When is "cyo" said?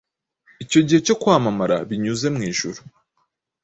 1.05-1.15